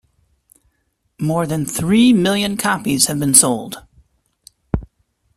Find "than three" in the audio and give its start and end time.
1.45-2.11